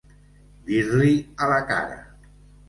[0.69, 1.11] Dir-li
[1.45, 2.01] a la cara.